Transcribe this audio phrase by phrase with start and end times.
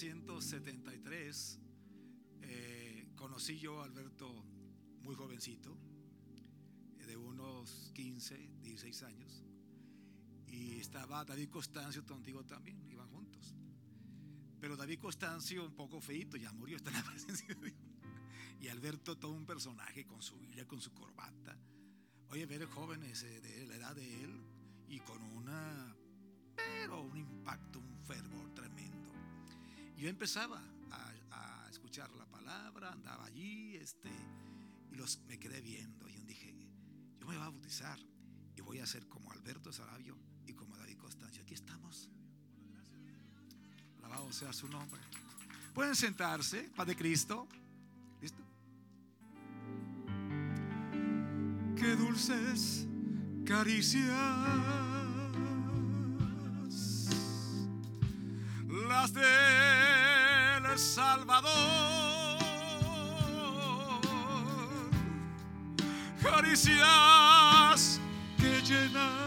[0.00, 1.58] 1973
[2.42, 4.44] eh, conocí yo a Alberto
[5.02, 5.76] muy jovencito,
[7.04, 9.44] de unos 15, 16 años,
[10.46, 12.14] y estaba David Constancio, tu
[12.44, 13.56] también, iban juntos.
[14.60, 17.90] Pero David Constancio un poco feito, ya murió, está en la presencia de Dios.
[18.60, 21.58] Y Alberto todo un personaje con su Biblia, con su corbata.
[22.28, 24.44] Oye, ver jóvenes eh, de la edad de él
[24.86, 25.96] y con una,
[26.54, 28.37] pero un impacto, un fervor.
[29.98, 30.62] Yo empezaba
[30.92, 34.10] a, escuchar la palabra, andaba allí, este,
[34.92, 36.08] y los me quedé viendo.
[36.08, 36.54] Y yo dije,
[37.18, 37.98] yo me voy a bautizar
[38.56, 40.16] y voy a ser como Alberto Sarabio
[40.46, 41.42] y como David Constancio.
[41.42, 42.08] Aquí estamos.
[43.98, 45.00] Alabado sea su nombre.
[45.74, 47.48] Pueden sentarse, Padre Cristo.
[48.20, 48.42] ¿Listo?
[51.76, 52.86] Qué dulces
[53.44, 54.16] caricias
[58.88, 59.12] las
[60.78, 62.38] Salvador,
[66.22, 68.00] caricias
[68.36, 69.26] que llenan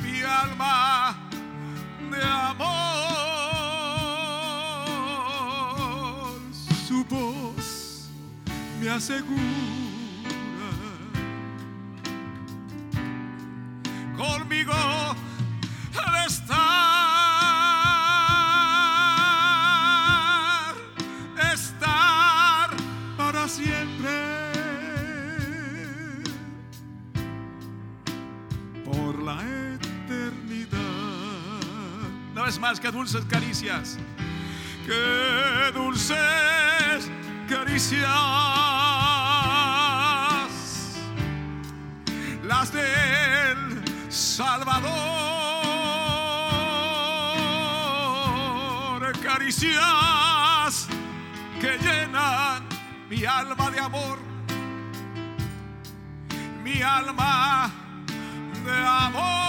[0.00, 1.16] mi alma
[2.12, 2.70] de amor.
[6.86, 8.08] Su voz
[8.80, 9.79] me asegura
[33.00, 33.96] dulces caricias.
[34.84, 37.10] Que dulces
[37.48, 38.04] caricias.
[42.44, 44.90] Las del Salvador.
[49.22, 50.88] Caricias
[51.58, 52.68] que llenan
[53.08, 54.18] mi alma de amor.
[56.62, 57.70] Mi alma
[58.62, 59.39] de amor.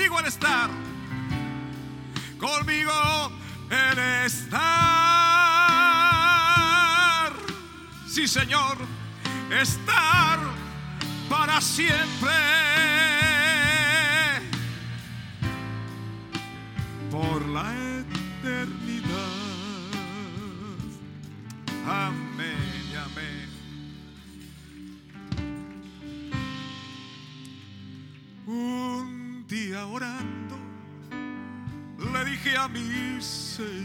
[0.00, 0.70] Conmigo al estar,
[2.38, 2.90] conmigo
[3.68, 4.56] el estar.
[8.08, 8.78] Sí, Señor,
[9.50, 10.38] estar
[11.28, 12.30] para siempre.
[17.10, 19.10] Por la eternidad.
[21.86, 22.69] Amén
[32.12, 33.84] le dije a mi Señor,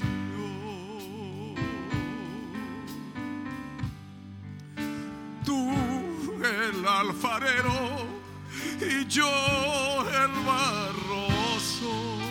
[5.44, 5.74] tú
[6.42, 8.08] el alfarero
[8.80, 9.28] y yo
[10.08, 11.28] el barro
[11.60, 12.24] soy.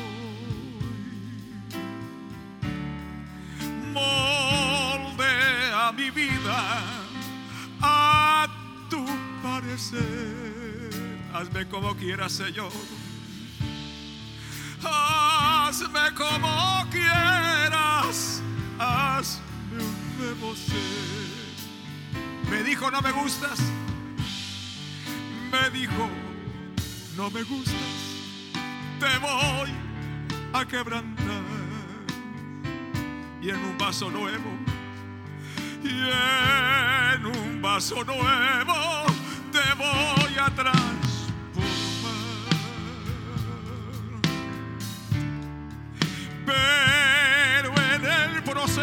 [3.92, 6.80] Moldea mi vida
[7.82, 8.46] a
[8.88, 9.04] tu
[9.42, 10.90] parecer.
[11.34, 12.72] Hazme como quieras, Señor.
[15.74, 18.40] Hazme como quieras.
[18.78, 20.76] Hazme un nuevo ser.
[22.48, 23.58] Me dijo, no me gustas.
[25.50, 26.08] Me dijo,
[27.16, 27.74] no me gustas.
[29.00, 29.74] Te voy
[30.52, 31.42] a quebrantar.
[33.42, 34.56] Y en un vaso nuevo.
[35.82, 35.88] Y
[37.16, 39.06] en un vaso nuevo
[39.50, 40.93] te voy a transformar.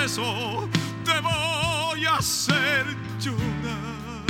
[0.02, 0.70] Proceso
[1.06, 2.86] te voy a hacer
[3.20, 4.26] llorar.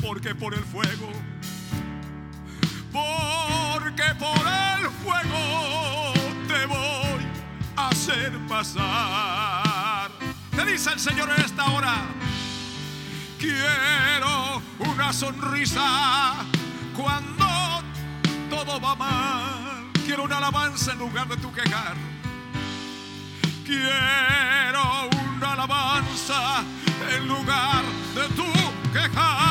[0.00, 1.10] Porque por el fuego,
[2.92, 6.12] porque por el fuego
[6.46, 7.26] te voy
[7.76, 10.10] a hacer pasar.
[10.54, 12.04] Te dice el Señor en esta hora.
[13.38, 16.34] Quiero una sonrisa
[16.96, 17.46] cuando
[18.48, 19.90] todo va mal.
[20.04, 22.15] Quiero una alabanza en lugar de tu quejar.
[23.66, 26.62] Quiero una alabanza
[27.10, 27.82] en lugar
[28.14, 28.46] de tu
[28.92, 29.42] quejar.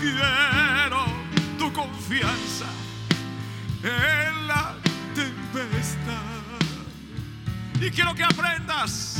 [0.00, 1.04] Quiero
[1.58, 2.64] tu confianza
[3.82, 4.74] en la
[5.14, 6.16] tempestad.
[7.78, 9.18] Y quiero que aprendas.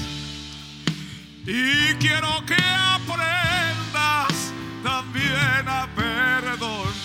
[1.45, 2.57] Y quiero que
[2.97, 4.53] aprendas
[4.83, 7.03] también a perdonar.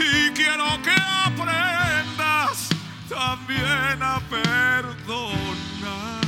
[0.00, 1.03] Y quiero que
[3.14, 6.24] también a perdonar.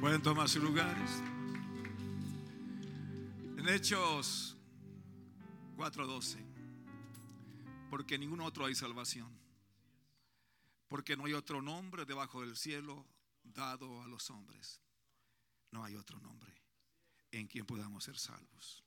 [0.00, 1.22] Pueden tomar sus lugares.
[3.56, 4.56] En Hechos
[5.76, 6.44] 4:12.
[7.90, 9.30] Porque ningún otro hay salvación.
[10.88, 13.06] Porque no hay otro nombre debajo del cielo
[13.44, 14.80] dado a los hombres.
[15.70, 16.52] No hay otro nombre
[17.30, 18.85] en quien podamos ser salvos.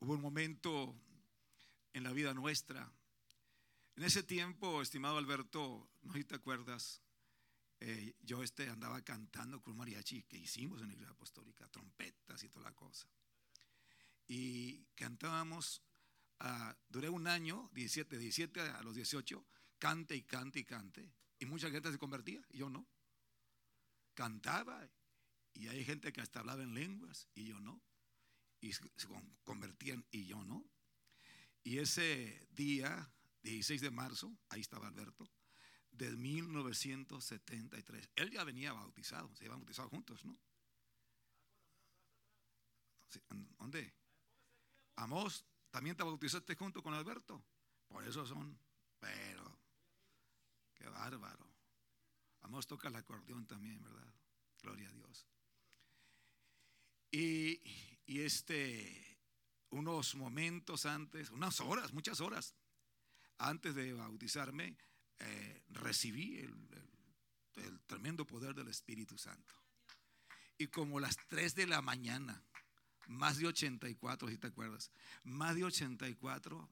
[0.00, 0.94] Hubo un momento
[1.92, 2.92] en la vida nuestra.
[3.96, 7.00] En ese tiempo, estimado Alberto, no te acuerdas,
[7.80, 12.48] eh, yo este andaba cantando con mariachi que hicimos en la iglesia apostólica, trompetas y
[12.48, 13.08] toda la cosa.
[14.26, 15.82] Y cantábamos,
[16.88, 19.44] duré un año, 17, 17 a los 18,
[19.78, 21.12] cante y cante y cante.
[21.38, 22.86] Y mucha gente se convertía y yo no.
[24.14, 24.88] Cantaba
[25.52, 27.82] y hay gente que hasta hablaba en lenguas y yo no.
[28.64, 28.82] Y se
[29.44, 30.64] convertían y yo no.
[31.62, 33.12] Y ese día,
[33.42, 35.30] 16 de marzo, ahí estaba Alberto,
[35.90, 38.08] de 1973.
[38.16, 40.38] Él ya venía bautizado, se iban bautizados juntos, ¿no?
[43.58, 43.94] ¿Dónde?
[44.96, 47.44] Amos, también te bautizaste junto con Alberto.
[47.86, 48.58] Por eso son,
[48.98, 49.60] pero,
[50.72, 51.52] qué bárbaro.
[52.40, 54.14] Amos toca el acordeón también, ¿verdad?
[54.62, 55.26] Gloria a Dios.
[57.16, 57.60] Y,
[58.06, 59.18] este,
[59.70, 62.54] unos momentos antes, unas horas, muchas horas,
[63.38, 64.76] antes de bautizarme,
[65.18, 66.54] eh, recibí el,
[67.86, 69.54] tremendo poder del Espíritu Santo.
[70.58, 72.42] Y como las 3 de la mañana,
[73.06, 74.90] más de 84, si te acuerdas,
[75.22, 76.68] más de 84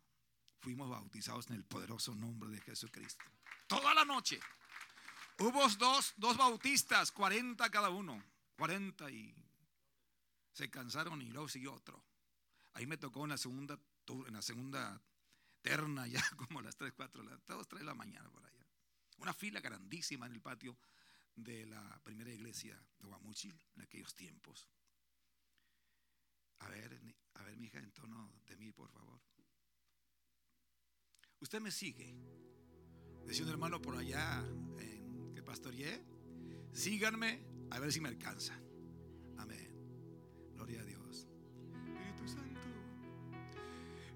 [0.61, 3.25] fuimos bautizados en el poderoso nombre de Jesucristo.
[3.67, 4.41] Toda la noche.
[5.39, 8.23] Hubo dos, dos bautistas, 40 cada uno,
[8.57, 9.35] 40 y
[10.53, 12.03] se cansaron y luego siguió otro.
[12.75, 13.79] Ahí me tocó en la segunda,
[14.27, 15.03] en la segunda
[15.61, 18.67] terna ya como las 3, 4, las 2, 3 de la mañana por allá.
[19.19, 20.77] Una fila grandísima en el patio
[21.35, 24.69] de la primera iglesia de Guamuchil en aquellos tiempos.
[26.59, 27.01] A ver,
[27.35, 29.21] a ver, mi hija, en tono de mí, por favor.
[31.41, 32.15] Usted me sigue.
[33.27, 34.45] Decía un hermano por allá
[34.79, 36.05] en que pastoreé.
[36.73, 38.55] Síganme a ver si me alcanza.
[39.39, 39.72] Amén.
[40.63, 41.27] Gloria a Dios.
[41.83, 42.61] Espíritu Santo.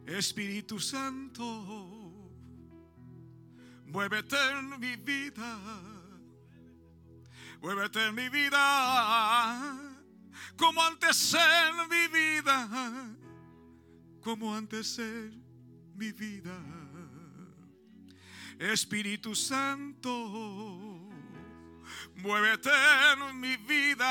[0.06, 1.42] Espíritu Santo.
[3.86, 5.58] Muévete en mi vida.
[7.60, 9.94] Muévete en mi vida
[10.56, 12.68] como antes en mi vida,
[14.22, 15.42] como antes en
[15.96, 16.56] mi vida.
[18.58, 21.10] Espíritu Santo,
[22.14, 24.06] muévete en mi vida.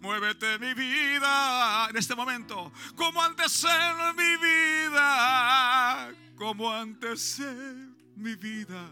[0.00, 8.34] Muévete mi vida en este momento, como antes en mi vida, como antes en mi
[8.36, 8.88] vida.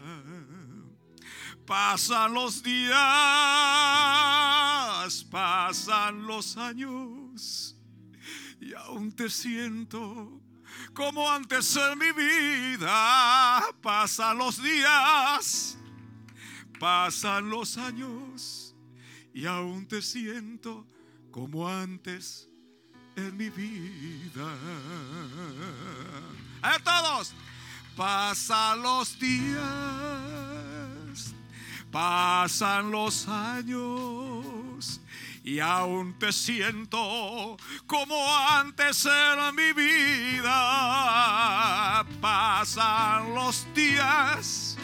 [1.65, 2.97] Pasan los días,
[5.29, 7.75] pasan los años.
[8.59, 10.41] Y aún te siento
[10.93, 13.61] como antes en mi vida.
[13.81, 15.77] Pasan los días,
[16.79, 18.58] pasan los años
[19.33, 20.85] y aún te siento
[21.31, 22.49] como antes
[23.15, 24.55] en mi vida.
[26.61, 27.33] A todos,
[27.95, 30.59] pasan los días
[31.91, 35.01] Pasan los años
[35.43, 37.57] y aún te siento
[37.87, 38.15] como
[38.47, 40.45] antes en mi vida.
[42.21, 44.77] Pasan los días,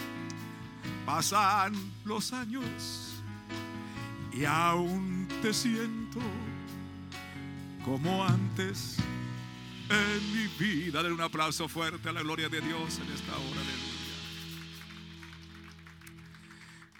[1.06, 1.76] pasan
[2.06, 3.05] los años
[4.36, 6.20] y aún te siento
[7.86, 8.98] como antes
[9.90, 11.02] en mi vida.
[11.02, 13.62] Dale un aplauso fuerte a la gloria de Dios en esta hora.
[13.62, 13.86] de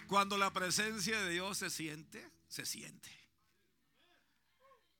[0.06, 3.10] Cuando la presencia de Dios se siente, se siente.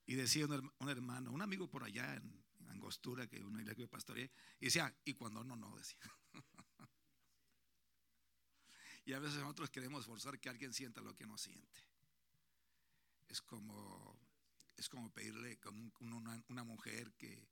[0.04, 4.30] Y decía un, hermano, un amigo por allá en, Angostura, que una iglesia que pastoreé,
[4.60, 5.98] y decía, y cuando no, no, decía.
[9.06, 11.95] y a veces nosotros queremos forzar que alguien sienta lo que no siente.
[13.28, 14.18] Es como,
[14.76, 17.48] es como pedirle con una, una mujer que,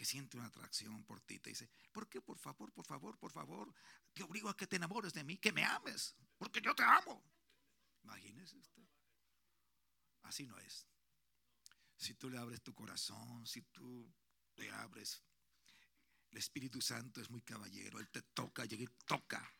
[0.00, 2.22] que siente una atracción por ti, te dice, ¿por qué?
[2.22, 3.74] Por favor, por favor, por favor,
[4.14, 7.22] te obligo a que te enamores de mí, que me ames, porque yo te amo.
[8.02, 8.82] Imagínese usted.
[10.22, 10.86] Así no es.
[11.96, 14.10] Si tú le abres tu corazón, si tú
[14.56, 15.22] le abres,
[16.30, 19.52] el Espíritu Santo es muy caballero, Él te toca, llega toca,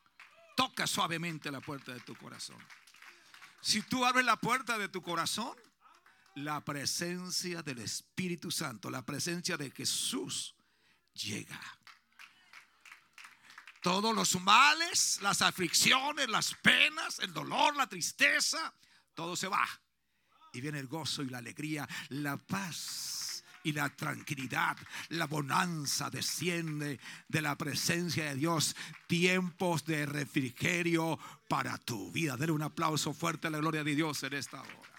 [0.56, 2.66] toca suavemente la puerta de tu corazón.
[3.60, 5.56] Si tú abres la puerta de tu corazón,
[6.34, 10.54] la presencia del Espíritu Santo, la presencia de Jesús
[11.12, 11.60] llega.
[13.82, 18.74] Todos los males, las aflicciones, las penas, el dolor, la tristeza,
[19.14, 19.66] todo se va.
[20.52, 23.19] Y viene el gozo y la alegría, la paz
[23.62, 24.76] y la tranquilidad,
[25.10, 26.98] la bonanza desciende
[27.28, 28.76] de la presencia de Dios.
[29.06, 32.36] Tiempos de refrigerio para tu vida.
[32.36, 34.90] Dele un aplauso fuerte a la gloria de Dios en esta hora.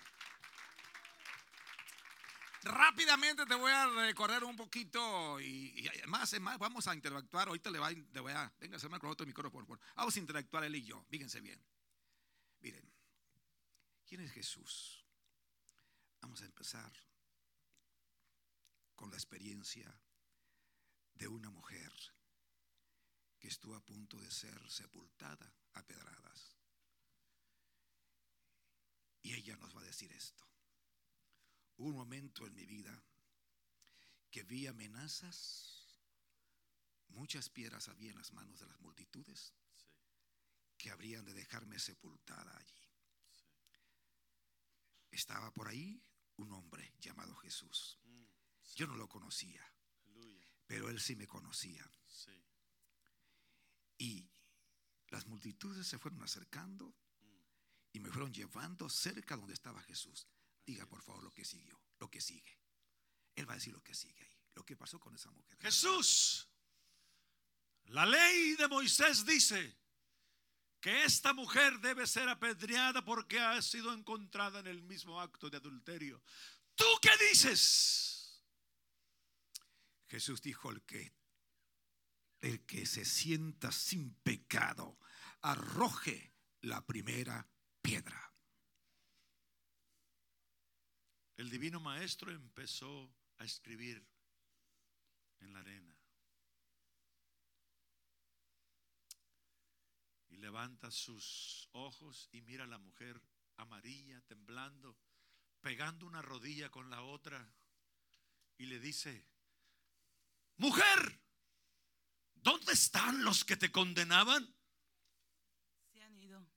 [2.63, 7.47] Rápidamente te voy a recorrer un poquito y, además, vamos a interactuar.
[7.47, 7.89] Ahorita le, va,
[8.21, 9.65] voy a, venga, se me con otro micrófono.
[9.65, 11.03] Por Vamos a interactuar él y yo.
[11.09, 11.59] Fíjense bien.
[12.59, 12.87] Miren,
[14.05, 15.03] ¿quién es Jesús?
[16.21, 16.91] Vamos a empezar
[19.01, 19.91] con la experiencia
[21.15, 21.91] de una mujer
[23.39, 26.55] que estuvo a punto de ser sepultada a pedradas.
[29.23, 30.45] Y ella nos va a decir esto
[31.77, 33.03] un momento en mi vida
[34.29, 35.99] que vi amenazas,
[37.07, 39.55] muchas piedras había en las manos de las multitudes
[40.77, 42.87] que habrían de dejarme sepultada allí.
[45.09, 45.99] Estaba por ahí
[46.35, 48.00] un hombre llamado Jesús.
[48.75, 49.63] Yo no lo conocía,
[50.65, 51.89] pero él sí me conocía.
[53.97, 54.27] Y
[55.09, 57.43] las multitudes se fueron acercando mm.
[57.93, 60.25] y me fueron llevando cerca donde estaba Jesús.
[60.65, 62.57] Diga por favor lo que siguió, lo que sigue.
[63.35, 65.57] Él va a decir lo que sigue ahí, lo que pasó con esa mujer.
[65.59, 66.47] Jesús,
[67.85, 69.77] la ley de Moisés dice
[70.79, 75.57] que esta mujer debe ser apedreada porque ha sido encontrada en el mismo acto de
[75.57, 76.23] adulterio.
[76.75, 78.10] ¿Tú qué dices?
[80.11, 81.13] Jesús dijo el que
[82.41, 84.97] el que se sienta sin pecado
[85.41, 87.47] arroje la primera
[87.81, 88.31] piedra.
[91.41, 94.07] el divino maestro empezó a escribir
[95.39, 95.97] en la arena.
[100.29, 103.19] Y levanta sus ojos y mira a la mujer
[103.57, 104.95] amarilla, temblando,
[105.61, 107.51] pegando una rodilla con la otra,
[108.59, 109.25] y le dice,
[110.61, 111.19] mujer,
[112.35, 114.55] ¿dónde están los que te condenaban?
[115.91, 116.47] Se han ido.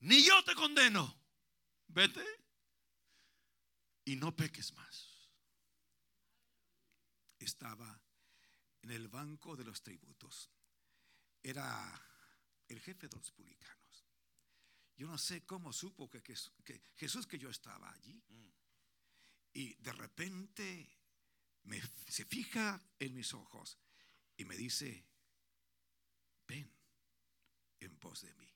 [0.00, 1.16] Ni yo te condeno.
[1.86, 2.24] Vete
[4.04, 5.30] y no peques más.
[7.38, 8.02] Estaba
[8.82, 10.50] en el banco de los tributos.
[11.40, 11.70] Era
[12.66, 14.06] el jefe de los publicanos.
[14.96, 16.20] Yo no sé cómo supo que,
[16.96, 18.20] Jesús que yo estaba allí.
[19.52, 21.01] Y de repente
[21.64, 23.78] me, se fija en mis ojos
[24.36, 25.06] y me dice,
[26.46, 26.72] ven
[27.80, 28.48] en pos de mí.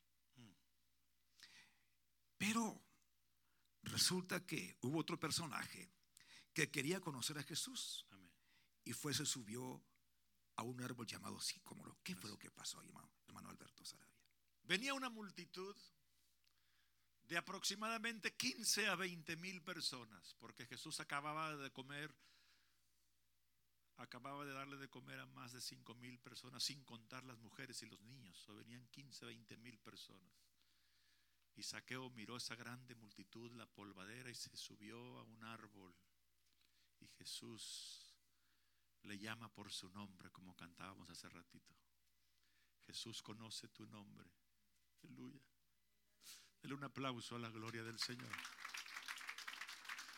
[2.39, 2.87] Pero
[3.87, 5.91] Resulta que hubo otro personaje
[6.53, 8.07] que quería conocer a Jesús.
[8.85, 9.83] Y fue, se subió
[10.57, 11.99] a un árbol llamado sicómoro.
[12.03, 14.15] ¿Qué fue lo que pasó, hermano, hermano Alberto Sarabia?
[14.65, 15.77] Venía una multitud
[17.23, 22.15] de aproximadamente 15 a 20 mil personas, porque Jesús acababa de comer,
[23.99, 27.83] acababa de darle de comer a más de 5 mil personas, sin contar las mujeres
[27.83, 28.49] y los niños.
[28.49, 30.33] O venían 15, 20 mil personas.
[31.55, 35.95] Y Saqueo miró esa grande multitud, la polvadera, y se subió a un árbol.
[37.01, 38.15] Y Jesús
[39.03, 41.75] le llama por su nombre, como cantábamos hace ratito.
[42.87, 44.31] Jesús conoce tu nombre.
[45.03, 45.41] Aleluya.
[46.63, 48.31] Dale un aplauso a la gloria del Señor.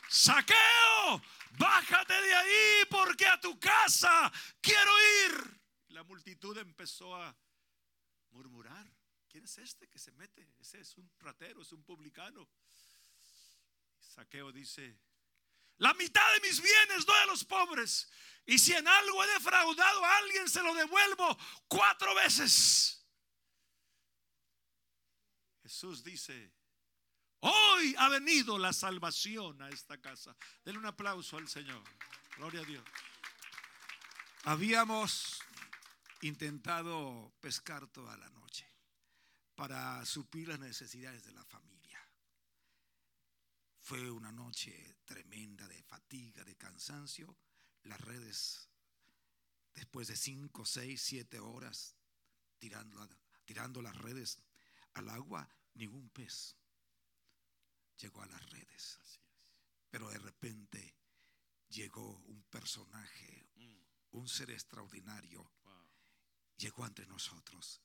[0.09, 1.23] Saqueo,
[1.59, 4.91] bájate de ahí porque a tu casa quiero
[5.27, 5.61] ir.
[5.89, 7.37] La multitud empezó a
[8.31, 8.91] murmurar.
[9.29, 10.55] ¿Quién es este que se mete?
[10.59, 12.49] Ese es un ratero, es un publicano.
[14.01, 14.99] Saqueo dice,
[15.77, 18.11] la mitad de mis bienes doy a los pobres.
[18.47, 21.39] Y si en algo he defraudado a alguien, se lo devuelvo
[21.69, 23.07] cuatro veces.
[25.63, 26.51] Jesús dice,
[27.79, 30.37] hoy ha venido la salvación a esta casa.
[30.65, 31.83] Denle un aplauso al Señor.
[32.37, 32.85] Gloria a Dios.
[34.45, 35.41] Habíamos
[36.23, 38.67] intentado pescar toda la noche
[39.55, 42.01] para suplir las necesidades de la familia.
[43.81, 47.37] Fue una noche tremenda de fatiga, de cansancio.
[47.85, 48.69] Las redes,
[49.75, 51.95] después de cinco, seis, siete horas
[52.59, 53.09] tirando,
[53.45, 54.39] tirando las redes
[54.95, 56.58] al agua, ningún pez
[57.99, 58.99] llegó a las redes.
[59.91, 60.97] Pero de repente
[61.69, 63.81] llegó un personaje, mm.
[64.13, 65.53] un ser extraordinario,
[66.57, 67.81] llegó entre nosotros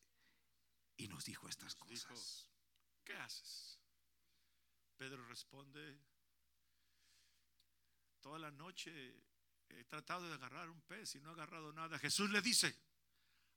[0.97, 2.49] y nos dijo estas cosas.
[3.03, 3.79] ¿Qué haces?
[4.97, 5.99] Pedro responde,
[8.21, 9.23] toda la noche
[9.69, 11.99] he tratado de agarrar un pez y no he agarrado nada.
[11.99, 12.75] Jesús le dice,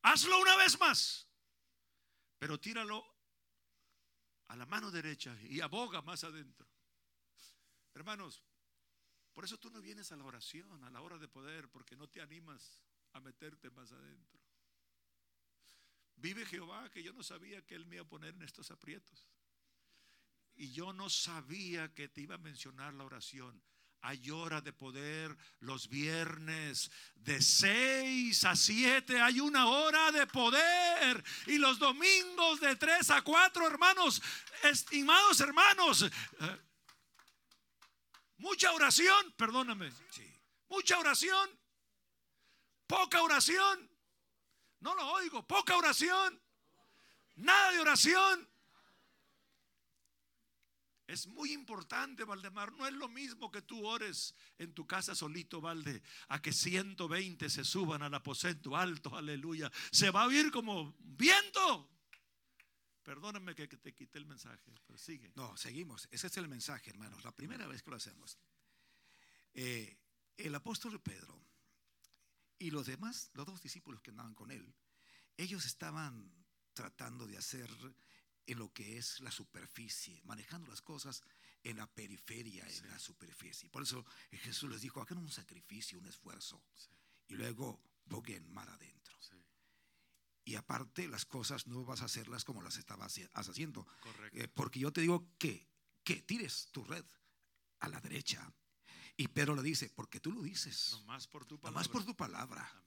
[0.02, 1.28] Hazlo una vez más,
[2.38, 3.15] pero tíralo
[4.48, 6.68] a la mano derecha y aboga más adentro.
[7.94, 8.42] Hermanos,
[9.32, 12.08] por eso tú no vienes a la oración, a la hora de poder, porque no
[12.08, 12.80] te animas
[13.12, 14.40] a meterte más adentro.
[16.16, 19.28] Vive Jehová que yo no sabía que Él me iba a poner en estos aprietos.
[20.54, 23.62] Y yo no sabía que te iba a mencionar la oración.
[24.02, 29.20] Hay hora de poder los viernes de 6 a 7.
[29.20, 31.24] Hay una hora de poder.
[31.46, 34.22] Y los domingos de 3 a 4, hermanos,
[34.62, 36.02] estimados hermanos.
[36.02, 36.10] eh,
[38.38, 39.92] mucha oración, perdóname.
[40.68, 41.50] Mucha oración.
[42.86, 43.90] Poca oración.
[44.80, 45.46] No lo oigo.
[45.46, 46.40] Poca oración.
[47.36, 48.48] Nada de oración.
[51.06, 52.72] Es muy importante, Valdemar.
[52.72, 57.48] No es lo mismo que tú ores en tu casa solito, Valde, a que 120
[57.48, 59.70] se suban al aposento alto, aleluya.
[59.92, 61.88] Se va a oír como viento.
[63.04, 65.32] Perdóname que te quité el mensaje, pero sigue.
[65.36, 66.08] No, seguimos.
[66.10, 67.22] Ese es el mensaje, hermanos.
[67.22, 68.36] La primera vez que lo hacemos.
[69.54, 69.96] Eh,
[70.36, 71.40] el apóstol Pedro
[72.58, 74.74] y los demás, los dos discípulos que andaban con él,
[75.36, 76.34] ellos estaban
[76.72, 77.70] tratando de hacer
[78.46, 81.22] en lo que es la superficie, manejando las cosas
[81.62, 83.68] en la periferia, en la superficie.
[83.70, 86.62] Por eso Jesús les dijo, hagan un sacrificio, un esfuerzo,
[87.26, 89.16] y luego boguen mar adentro.
[89.20, 89.34] Sí,
[90.44, 93.84] Y aparte, las cosas no vas a hacerlas como las estabas haci- haciendo.
[94.00, 94.38] correcto.
[94.38, 95.68] Eh, porque yo te digo que,
[96.04, 97.04] que tires tu red
[97.80, 98.52] a la derecha.
[99.16, 101.70] Y Pedro le dice, porque tú lo dices, Nomás por tu palabra.
[101.72, 102.82] nomás por tu palabra.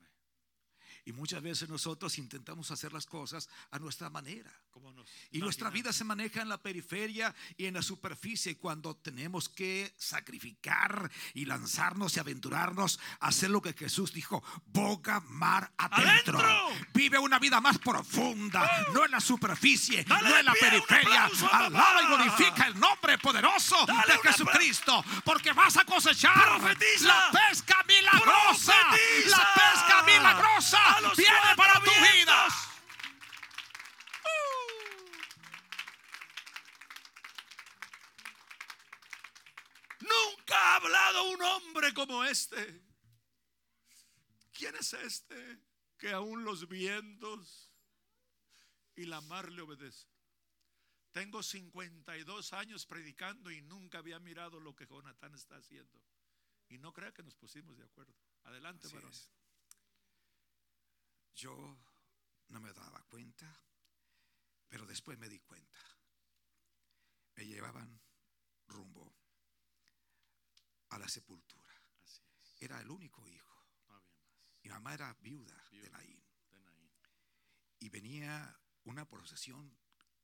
[1.09, 4.53] Y muchas veces nosotros intentamos hacer las cosas a nuestra manera.
[4.69, 8.95] ¿Cómo nos Y nuestra vida se maneja en la periferia y en la superficie cuando
[8.95, 15.73] tenemos que sacrificar y lanzarnos y aventurarnos a hacer lo que Jesús dijo, boga mar
[15.77, 16.37] adentro.
[16.37, 16.87] ¡Adentro!
[16.93, 21.27] Vive una vida más profunda, no en la superficie, Dale no en la pie, periferia.
[21.51, 27.07] Alaba y glorifica el nombre poderoso Dale de Jesucristo, porque vas a cosechar Profetiza.
[27.07, 28.73] la pesca milagrosa.
[28.89, 29.37] Profetiza.
[29.37, 32.13] La pesca milagrosa los viene para tu vida.
[32.13, 32.53] vientos.
[40.01, 42.81] Nunca ha hablado un hombre como este.
[44.53, 45.59] ¿Quién es este
[45.97, 47.71] que aún los vientos
[48.95, 50.09] y la mar le obedecen?
[51.11, 55.99] Tengo 52 años predicando y nunca había mirado lo que Jonatán está haciendo.
[56.69, 58.13] Y no crea que nos pusimos de acuerdo.
[58.43, 59.11] Adelante, Así varón.
[59.11, 59.29] es.
[61.35, 61.77] Yo
[62.49, 63.61] no me daba cuenta,
[64.67, 65.79] pero después me di cuenta.
[67.35, 68.01] Me llevaban
[68.67, 69.15] rumbo
[70.89, 71.73] a la sepultura.
[72.03, 72.53] Así es.
[72.59, 73.67] Era el único hijo.
[73.87, 74.27] No había más.
[74.63, 75.89] Mi mamá era viuda de.
[75.89, 76.23] Naín.
[76.51, 76.91] De Naín.
[77.79, 79.77] Y venía una procesión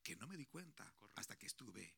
[0.03, 1.19] que no me di cuenta Correcto.
[1.19, 1.95] hasta que estuve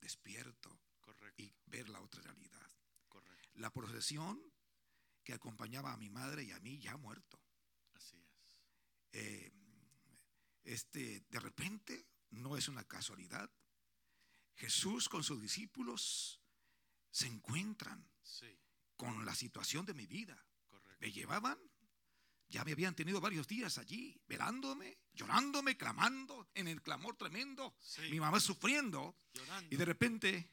[0.00, 1.42] despierto Correcto.
[1.42, 2.70] y ver la otra realidad.
[3.08, 3.48] Correcto.
[3.54, 4.42] La procesión
[5.22, 7.40] que acompañaba a mi madre y a mí ya muerto.
[9.18, 9.50] Eh,
[10.64, 13.50] este, de repente, no es una casualidad,
[14.56, 16.38] Jesús con sus discípulos
[17.10, 18.58] se encuentran Sí.
[18.96, 20.44] con la situación de mi vida.
[20.68, 20.96] Correcto.
[21.00, 21.58] Me llevaban,
[22.48, 28.02] ya me habían tenido varios días allí, velándome, llorándome, clamando, en el clamor tremendo, Sí.
[28.10, 29.74] mi mamá sufriendo, Llorando.
[29.74, 30.52] y de repente,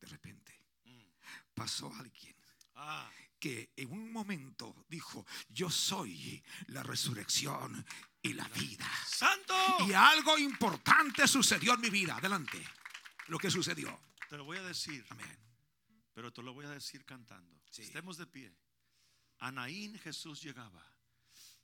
[0.00, 1.08] de repente, Mm.
[1.54, 2.36] pasó alguien
[2.74, 7.84] Ah, que en un momento dijo, yo soy la resurrección
[8.22, 8.90] y la vida.
[9.06, 9.54] ¡Santo!
[9.86, 12.16] Y algo importante sucedió en mi vida.
[12.16, 12.62] Adelante.
[13.28, 14.00] Lo que sucedió.
[14.28, 15.38] Te lo voy a decir, Amén.
[16.14, 17.60] pero te lo voy a decir cantando.
[17.70, 17.82] Sí.
[17.82, 18.54] Estemos de pie.
[19.38, 20.84] A Naín Jesús llegaba.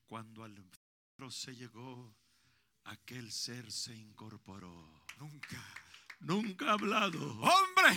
[0.06, 2.14] Cuando al enfermo se llegó,
[2.84, 5.04] aquel ser se incorporó.
[5.18, 5.62] Nunca.
[6.20, 7.18] Nunca ha hablado.
[7.18, 7.90] ¡Hombre!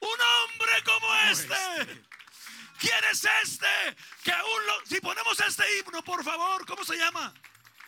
[0.00, 2.04] Un hombre como este.
[2.78, 3.66] ¿Quién es este?
[4.22, 7.34] Que aún lo- si ponemos este himno, por favor, ¿cómo se llama?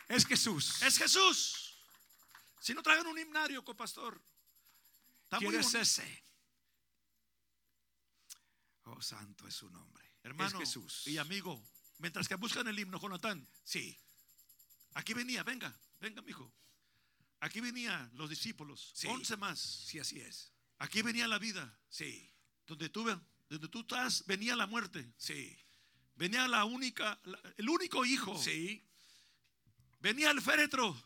[0.09, 0.83] Es Jesús.
[0.83, 1.77] Es Jesús.
[2.61, 4.21] Si no traigan un himnario, copastor.
[5.39, 6.25] ¿Quién es ese?
[8.85, 10.05] Oh, santo es su nombre.
[10.23, 11.07] Hermano es Jesús.
[11.07, 11.63] y amigo,
[11.99, 13.99] mientras que buscan el himno, Jonathan, Sí.
[14.95, 16.53] aquí venía, venga, venga, mijo.
[17.41, 19.07] Aquí venían los discípulos, Sí.
[19.07, 19.59] once más.
[19.61, 20.53] Sí, así es.
[20.79, 21.79] Aquí venía la vida.
[21.89, 22.31] Sí.
[22.67, 23.05] Donde tú,
[23.51, 25.13] donde tú estás, venía la muerte.
[25.19, 25.57] Sí.
[26.15, 28.39] Venía la única, la- el único hijo.
[28.39, 28.87] Sí.
[30.01, 30.97] Venía el féretro.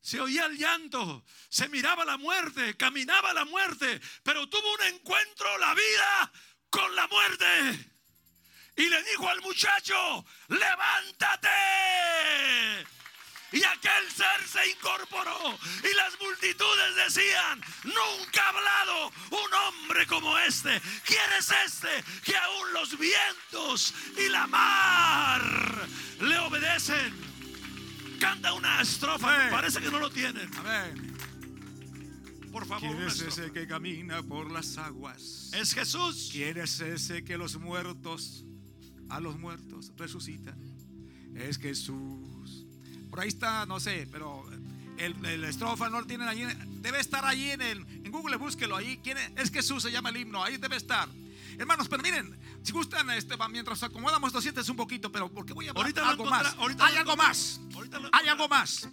[0.00, 5.58] Se oía el llanto, se miraba la muerte, caminaba la muerte, pero tuvo un encuentro
[5.58, 6.32] la vida
[6.70, 7.92] con la muerte.
[8.76, 11.48] Y le dijo al muchacho, levántate,
[14.46, 20.80] se incorporó y las multitudes decían, nunca ha hablado un hombre como este.
[21.04, 21.88] ¿Quién es este
[22.24, 25.88] que aún los vientos y la mar
[26.20, 27.14] le obedecen?
[28.20, 30.50] Canta una estrofa, parece que no lo tienen.
[30.56, 31.16] Amén.
[32.50, 35.50] Por favor, ¿Quién es ese que camina por las aguas?
[35.52, 36.30] Es Jesús.
[36.32, 38.46] ¿Quién es ese que los muertos,
[39.10, 40.58] a los muertos, resucitan?
[41.34, 42.65] Es Jesús.
[43.16, 44.46] Por ahí está, no sé, pero
[44.98, 46.42] el, el estrofa no lo tienen allí.
[46.82, 49.00] Debe estar allí en, el, en Google, búsquelo ahí.
[49.02, 49.32] ¿Quién es?
[49.36, 50.44] es Jesús, se llama el himno.
[50.44, 51.08] Ahí debe estar.
[51.58, 55.66] Hermanos, pero miren, si gustan, este, mientras acomodamos, lo sientes un poquito, pero porque voy
[55.66, 56.54] a hablar Ahorita algo más.
[56.56, 57.58] ahorita Hay algo más.
[58.12, 58.86] Hay algo más.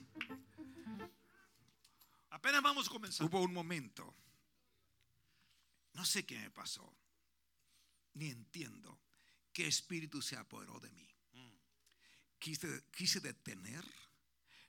[2.29, 3.27] Apenas vamos a comenzar.
[3.27, 4.15] Hubo un momento,
[5.95, 6.95] no sé qué me pasó,
[8.13, 9.01] ni entiendo
[9.51, 11.09] qué espíritu se apoderó de mí.
[12.39, 13.83] Quise, quise detener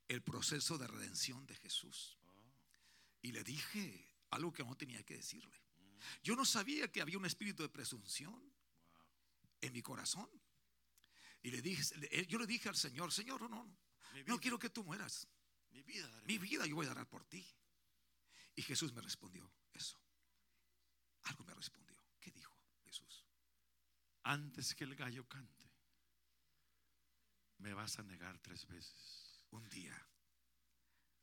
[0.09, 2.19] el proceso de redención de Jesús.
[3.23, 5.63] Y le dije algo que no tenía que decirle.
[6.23, 8.53] Yo no sabía que había un espíritu de presunción
[9.61, 10.29] en mi corazón.
[11.43, 13.77] Y le dije, yo le dije al Señor, Señor, no,
[14.27, 15.27] no, quiero que tú mueras.
[15.71, 16.23] Mi vida.
[16.27, 17.47] Mi vida yo voy a dar por ti.
[18.57, 19.99] Y Jesús me respondió eso.
[21.25, 21.97] Algo me respondió.
[22.21, 23.27] ¿Qué dijo Jesús?
[24.23, 25.71] Antes que el gallo cante,
[27.59, 29.24] me vas a negar tres veces.
[29.55, 29.97] Un día,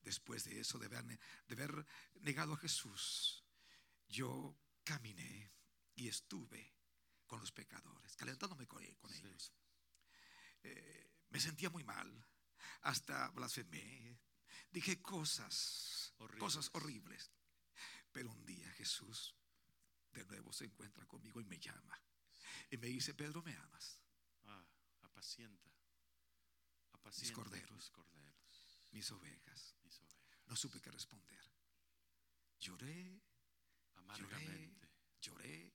[0.04, 1.04] después de eso, de haber,
[1.48, 1.86] de haber
[2.22, 3.44] negado a Jesús,
[4.08, 5.52] yo caminé
[5.96, 6.74] y estuve
[7.28, 9.18] con los pecadores, calentándome con, con Sí.
[9.20, 9.52] ellos.
[10.64, 12.26] Eh, me sentía muy mal,
[12.84, 14.18] hasta blasfemé,
[14.72, 16.40] dije cosas, Horribles.
[16.40, 17.32] cosas horribles.
[18.14, 19.36] Pero un día Jesús
[20.14, 22.02] de nuevo se encuentra conmigo y me llama.
[22.70, 24.00] Y me dice, Pedro, ¿me amas?
[24.46, 24.66] Ah,
[25.02, 25.71] apacienta.
[27.06, 27.72] Mis corderos.
[27.72, 29.76] mis corderos, Mis ovejas.
[29.84, 30.46] mis ovejas.
[30.48, 31.40] No supe qué responder.
[32.60, 33.22] Lloré,
[33.96, 34.90] Amargamente.
[35.22, 35.74] lloré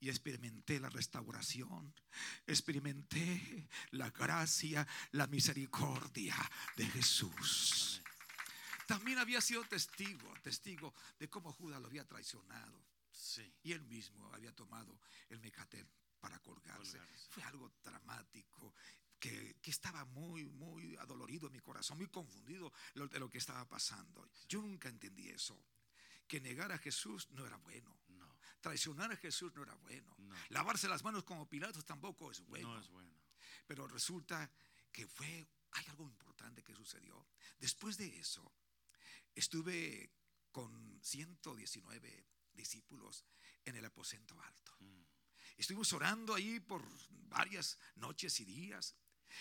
[0.00, 1.94] y experimenté la restauración,
[2.46, 6.36] experimenté la gracia, la misericordia
[6.76, 8.00] de Jesús.
[8.04, 8.86] Amén.
[8.86, 13.52] También había sido testigo, testigo de cómo Judas lo había traicionado Sí.
[13.62, 15.86] y él mismo había tomado el mecatel
[16.20, 16.98] para colgarse.
[16.98, 17.28] Colgarse.
[17.30, 18.74] Fue algo dramático.
[19.20, 23.36] Que, que estaba muy, muy adolorido en mi corazón, muy confundido lo- de lo que
[23.38, 24.26] estaba pasando.
[24.48, 25.62] Yo nunca entendí eso.
[26.26, 28.00] Que negar a Jesús no era bueno.
[28.08, 30.14] No, Traicionar a Jesús no era bueno.
[30.18, 30.34] No.
[30.48, 32.72] Lavarse las manos como Pilatos tampoco es bueno.
[32.74, 33.14] no es bueno.
[33.66, 34.50] Pero resulta
[34.90, 37.28] que fue, hay algo importante que sucedió.
[37.58, 38.50] Después de eso,
[39.34, 40.10] estuve
[40.50, 43.24] con 119 discípulos
[43.64, 44.72] en el aposento alto.
[44.80, 45.02] Mm.
[45.58, 46.82] Estuvimos orando ahí por
[47.28, 48.94] varias noches y días.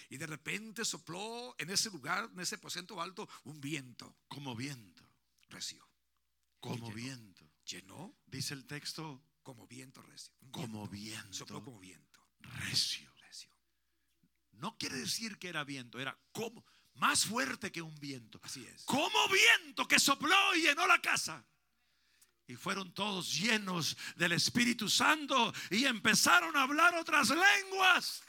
[0.09, 5.03] Y de repente sopló en ese lugar, en ese aposento alto, un viento Como viento.
[5.49, 5.87] recio.
[6.59, 7.45] Como viento.
[7.65, 10.33] Llenó Dice el texto, como viento recio.
[10.51, 11.33] Como viento.
[11.33, 12.19] Sopló como viento.
[12.39, 13.11] recio.
[13.21, 13.51] Recio.
[14.53, 18.39] No quiere decir que era viento, era como más fuerte que un viento.
[18.43, 18.83] Así es.
[18.83, 21.45] Como viento que sopló y llenó la casa.
[22.47, 28.23] Y fueron todos llenos del Espíritu Santo y empezaron a hablar otras lenguas.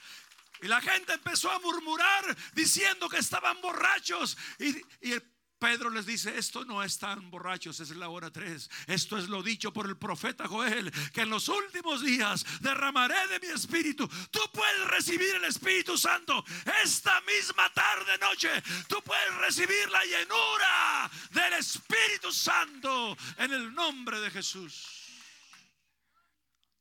[0.63, 4.37] Y la gente empezó a murmurar diciendo que estaban borrachos.
[4.59, 5.19] Y, y
[5.61, 8.71] Pedro les dice, esto no están borrachos, es la hora 3.
[8.87, 13.41] Esto es lo dicho por el profeta Joel, que en los últimos días derramaré de
[13.41, 14.09] mi espíritu.
[14.31, 16.43] Tú puedes recibir el Espíritu Santo
[16.83, 18.49] esta misma tarde, noche.
[18.89, 24.97] Tú puedes recibir la llenura del Espíritu Santo en el nombre de Jesús.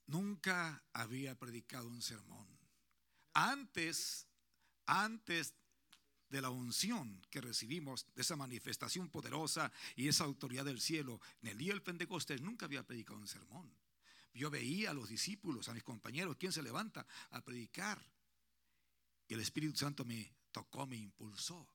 [0.07, 2.58] Nunca había predicado un sermón.
[3.33, 4.27] Antes,
[4.85, 5.53] antes
[6.29, 11.49] de la unción que recibimos, de esa manifestación poderosa y esa autoridad del cielo, en
[11.49, 13.71] el día del Pentecostés nunca había predicado un sermón.
[14.33, 17.99] Yo veía a los discípulos, a mis compañeros, ¿quién se levanta a predicar?
[19.27, 21.67] Y el Espíritu Santo me tocó, me impulsó.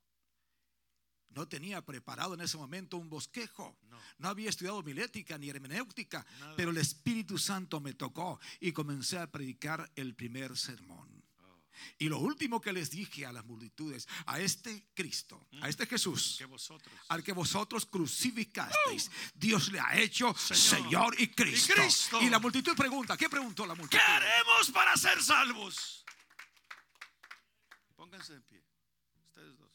[1.31, 3.77] No tenía preparado en ese momento un bosquejo.
[3.89, 3.99] No.
[4.19, 6.55] No había estudiado milética ni hermenéutica, Nada.
[6.57, 11.14] pero el Espíritu Santo me tocó y comencé a predicar el primer sermón.
[11.99, 16.37] Y lo último que les dije a las multitudes, a este Cristo, a este Jesús,
[16.39, 16.95] Que vosotros.
[17.09, 20.59] al que vosotros crucificasteis, Dios le ha hecho Señor.
[20.85, 21.73] Señor, y, Cristo.
[21.73, 22.23] Y Cristo.
[22.23, 23.99] Y la multitud pregunta, ¿qué preguntó la multitud?
[23.99, 26.05] ¿Qué haremos para ser salvos?
[27.97, 28.63] Pónganse de pie.
[29.27, 29.71] Ustedes dos.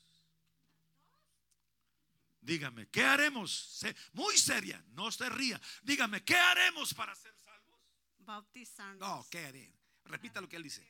[2.41, 3.83] Dígame, ¿qué haremos?
[4.13, 5.59] Muy seria, no se ría.
[5.83, 7.79] Dígame, ¿qué haremos para ser salvos?
[8.19, 8.99] Bautizarnos.
[8.99, 9.73] No, ¿qué haré?
[10.05, 10.87] Repita lo que él dice.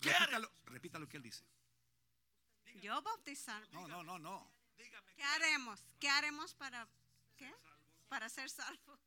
[0.00, 1.44] ¿Qué Repita lo, repita lo que él dice.
[2.80, 3.68] Yo bautizarme.
[3.72, 4.50] No, no, no, no.
[4.76, 5.14] Dígame.
[5.14, 5.80] ¿Qué haremos?
[5.98, 6.86] ¿Qué haremos para
[7.36, 7.52] qué?
[8.08, 9.00] Para ser salvos.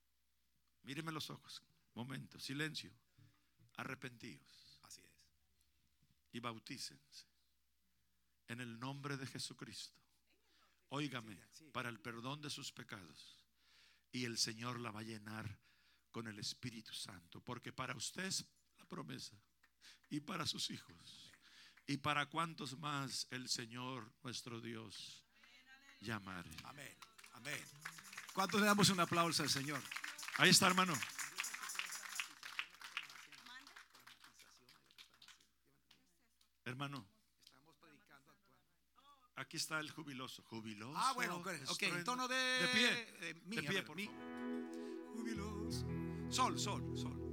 [0.83, 1.61] Míreme los ojos.
[1.93, 2.91] Momento, silencio.
[3.77, 5.11] Arrepentíos Así es.
[6.33, 7.25] y bautícense
[8.47, 9.97] en el nombre de Jesucristo.
[10.89, 11.39] Óigame,
[11.71, 13.41] para el perdón de sus pecados.
[14.11, 15.57] Y el Señor la va a llenar
[16.11, 17.39] con el Espíritu Santo.
[17.39, 18.45] Porque para usted es
[18.77, 19.37] la promesa.
[20.11, 21.31] Y para sus hijos.
[21.87, 25.25] Y para cuantos más el Señor nuestro Dios
[26.01, 26.51] llamare.
[26.65, 26.95] Amén.
[27.33, 27.59] Amén.
[28.33, 29.81] ¿Cuántos le damos un aplauso al Señor?
[30.37, 30.93] Ahí está, hermano.
[36.63, 37.05] Hermano,
[39.35, 40.43] aquí está el jubiloso.
[40.43, 40.93] Jubiloso.
[40.95, 42.35] Ah, bueno, ok, en tono de.
[42.35, 43.07] De pie.
[43.21, 44.05] eh, De pie, por mi.
[44.05, 45.13] favor.
[45.15, 45.85] Jubiloso.
[46.29, 47.30] Sol, sol, sol.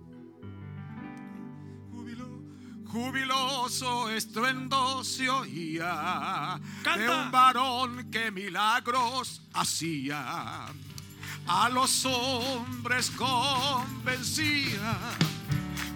[2.90, 3.34] Jubilo-
[3.68, 6.58] Jubiloso estruendo se oía
[6.96, 10.66] de un varón que milagros hacía.
[11.46, 14.98] A los hombres convencía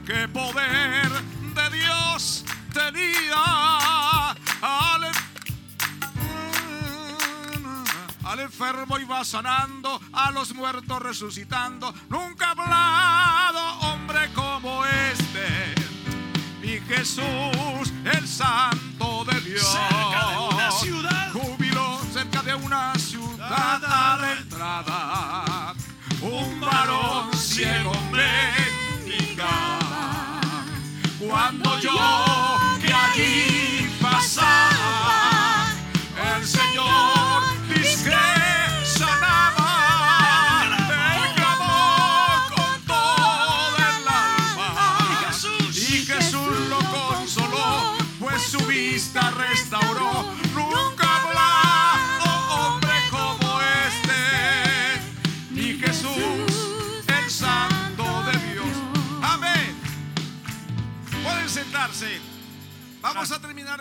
[0.07, 1.09] que poder
[1.55, 4.31] de Dios tenía.
[4.61, 5.11] Al
[8.25, 11.93] al enfermo iba sanando, a los muertos resucitando.
[12.09, 15.82] Nunca ha hablado hombre como este.
[16.89, 19.63] Jesús, el Santo de Dios.
[19.63, 21.33] Cerca de una ciudad.
[21.33, 25.75] Júbilo cerca de una ciudad a la entrada.
[26.21, 29.49] Un varón ciego mendigaba.
[31.19, 31.91] Cuando yo
[32.85, 35.32] que allí pasaba,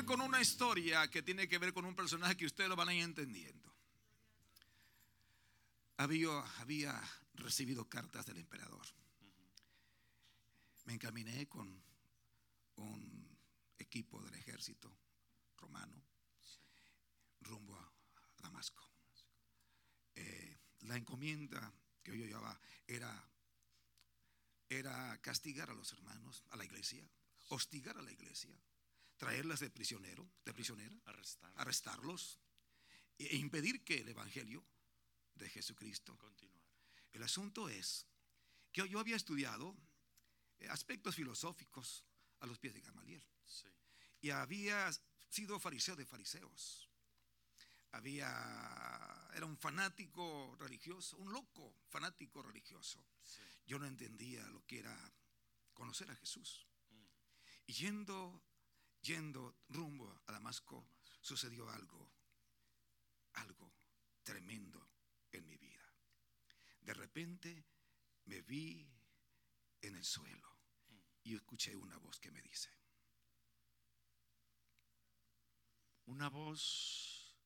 [0.05, 2.93] con una historia que tiene que ver con un personaje que ustedes lo van a
[2.93, 3.75] ir entendiendo.
[5.97, 7.01] Había,
[7.33, 8.85] recibido cartas del emperador.
[10.85, 11.83] Me encaminé con
[12.77, 13.37] un
[13.77, 14.97] equipo del ejército
[15.57, 16.01] romano
[17.41, 17.93] rumbo a
[18.37, 18.89] Damasco.
[20.15, 23.29] Eh, la encomienda que yo llevaba era
[25.21, 27.05] castigar a los hermanos, a la iglesia,
[27.49, 28.57] hostigar a la iglesia,
[29.21, 31.53] traerlas de prisionero, de prisionera, Arrestar.
[31.55, 32.39] arrestarlos
[33.19, 34.65] e impedir que el evangelio
[35.35, 36.65] de Jesucristo Continuar.
[37.13, 38.07] el asunto es
[38.71, 39.77] que yo había estudiado
[40.57, 42.03] eh, aspectos filosóficos
[42.39, 43.67] a los pies de Gamaliel Sí.
[44.21, 44.89] y había
[45.29, 46.89] sido fariseo de fariseos.
[47.91, 48.27] Había
[49.35, 53.05] era un fanático religioso, un loco fanático religioso.
[53.23, 53.41] Sí.
[53.67, 54.97] Yo no entendía lo que era
[55.75, 56.65] conocer a Jesús.
[56.89, 57.05] Mm.
[57.67, 58.41] Y yendo
[59.01, 60.87] yendo rumbo a Damasco
[61.21, 62.11] sucedió algo
[63.33, 63.73] algo
[64.23, 64.89] tremendo
[65.31, 65.93] en mi vida.
[66.81, 67.65] De repente
[68.25, 68.87] me vi
[69.81, 70.57] en el suelo
[71.23, 72.69] y escuché una voz que me dice,
[76.05, 77.37] Una voz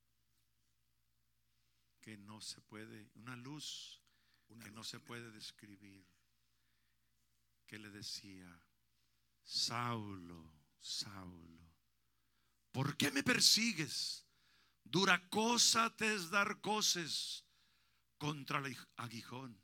[2.01, 4.01] que no se puede, una luz
[4.49, 6.05] una que no se puede describir,
[7.65, 8.47] que le decía,
[9.43, 10.51] Saulo,
[10.85, 11.73] Saulo,
[12.71, 14.23] ¿por qué me persigues?
[14.83, 17.43] Dura cosa te es dar coces
[18.19, 19.59] contra el aguijón.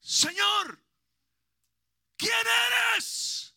[0.00, 0.82] Señor,
[2.16, 2.32] ¿quién
[2.94, 3.54] eres?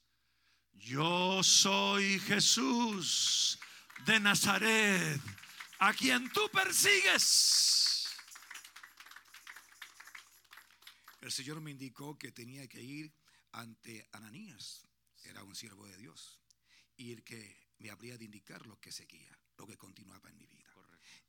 [0.74, 3.58] Yo soy Jesús
[4.06, 5.22] de Nazaret,
[5.80, 8.10] a quien tú persigues.
[11.22, 13.16] El Señor me indicó que tenía que ir
[13.54, 14.86] ante Ananías,
[15.24, 16.42] era un siervo de Dios,
[16.98, 20.46] y el que me habría de indicar lo que seguía, lo que continuaba en mi
[20.48, 20.58] vida.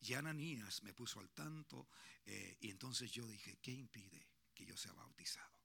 [0.00, 1.88] Y Ananías me puso al tanto,
[2.24, 5.59] eh, y entonces yo dije, ¿qué impide que yo sea bautizado?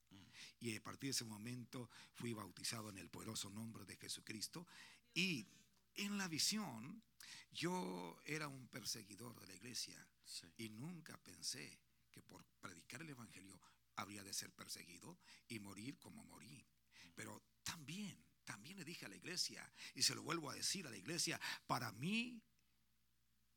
[0.60, 4.68] Y a partir de ese momento fui bautizado en el poderoso nombre de Jesucristo,
[5.14, 5.48] y
[5.96, 7.04] en la visión
[7.52, 10.48] yo era un perseguidor de la iglesia, Sí.
[10.58, 13.60] y nunca pensé que por predicar el Evangelio
[13.98, 16.66] habría de ser perseguido y morir como morí.
[17.14, 20.90] Pero también, también le dije a la iglesia, y se lo vuelvo a decir a
[20.90, 22.42] la iglesia, para mí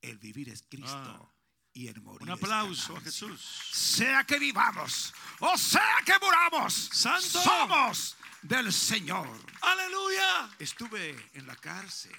[0.00, 1.32] el vivir es Cristo Ah.
[1.72, 3.00] y el morir Un es aplauso a.
[3.00, 3.40] Jesús.
[3.72, 7.42] Sea que vivamos o sea que muramos, Santo.
[7.42, 9.28] somos del Señor.
[9.62, 10.54] Aleluya.
[10.58, 12.14] Estuve en la cárcel.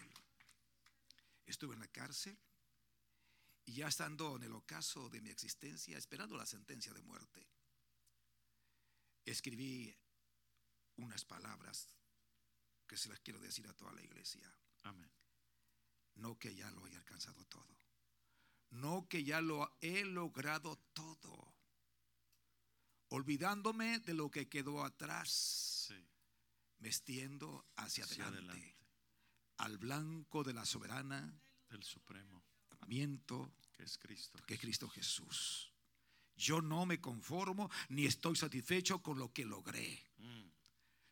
[1.45, 2.37] Estuve en la cárcel
[3.65, 7.47] Y ya estando en el ocaso de mi existencia, esperando la sentencia de muerte,
[9.25, 9.93] escribí
[10.97, 11.96] unas palabras
[12.87, 14.51] que se las quiero decir a toda la iglesia.
[14.83, 15.11] Amén.
[16.15, 17.77] No que ya lo haya alcanzado todo.
[18.69, 21.53] No que ya lo he logrado todo.
[23.09, 25.29] Olvidándome de lo que quedó atrás,
[25.87, 26.05] Sí.
[26.79, 28.77] me extiendo hacia Hacia adelante, adelante.
[29.57, 31.33] al blanco de la soberana
[31.69, 34.37] Del Supremo, llamamiento que es Cristo.
[34.45, 35.71] que es Cristo Jesús.
[36.35, 40.49] Yo no me conformo ni estoy satisfecho con lo que logré, Mm.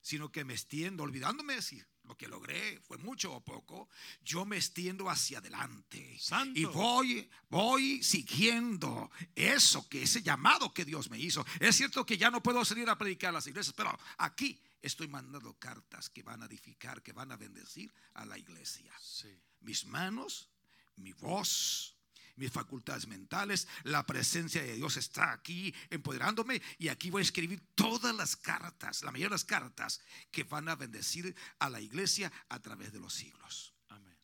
[0.06, 3.90] Sino que me extiendo, olvidándome si lo que logré fue mucho o poco,
[4.24, 6.16] yo me extiendo hacia adelante.
[6.20, 6.60] Santo.
[6.60, 11.44] Y voy, voy siguiendo eso que ese llamado que Dios me hizo.
[11.60, 15.08] Es cierto que ya no puedo salir a predicar a las iglesias, pero aquí estoy
[15.08, 19.36] mandando cartas que van a edificar, que van a bendecir a la iglesia Sí.
[19.62, 20.52] mis manos,
[20.98, 21.95] mi voz,
[22.36, 27.62] mis facultades mentales, la presencia de Dios está aquí empoderándome y aquí voy a escribir
[27.76, 32.32] todas las cartas, la mayoría de las cartas que van a bendecir a la iglesia
[32.50, 33.74] a través de los siglos.
[33.90, 34.18] Amén.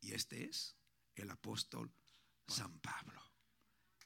[0.00, 0.76] Y este es
[1.14, 1.92] el apóstol
[2.46, 3.22] San Pablo,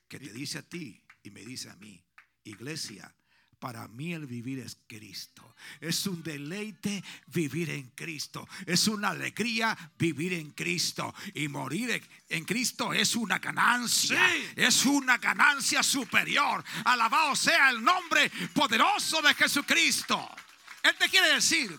[0.07, 2.05] que te dice a ti y me dice a mí,
[2.45, 3.15] iglesia,
[3.59, 5.55] para mí el vivir es Cristo.
[5.81, 8.49] Es un deleite vivir en Cristo.
[8.67, 11.15] Es una alegría vivir en Cristo.
[11.35, 14.19] Y morir en- Cristo es una ganancia.
[14.31, 14.49] Sí.
[14.57, 16.65] Es una ganancia superior.
[16.85, 20.29] Alabado sea el nombre poderoso de Jesucristo.
[20.83, 21.77] Él te quiere decir,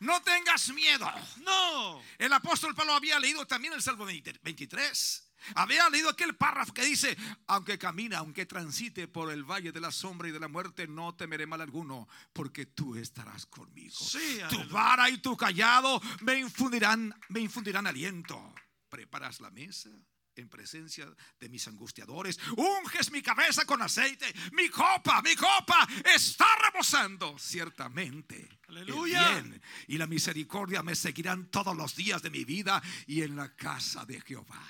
[0.00, 1.10] no tengas miedo.
[1.38, 2.00] No.
[2.18, 5.24] El apóstol Pablo había leído también el Salmo 20 23.
[5.54, 9.90] Había leído aquel párrafo que dice, aunque camina, aunque transite por el valle de la
[9.90, 13.96] sombra y de la muerte, no temeré mal alguno, porque tú estarás conmigo.
[13.96, 18.54] Sí, tu vara y tu callado me infundirán, me infundirán aliento.
[18.88, 19.90] Preparas la mesa
[20.36, 21.06] en presencia
[21.38, 22.38] de mis angustiadores.
[22.56, 24.32] Unges mi cabeza con aceite.
[24.52, 27.38] Mi copa, mi copa está rebosando.
[27.38, 28.48] Ciertamente.
[28.68, 29.30] el Aleluya.
[29.30, 33.54] bien y la misericordia me seguirán todos los días de mi vida y en la
[33.54, 34.62] casa de Jehová.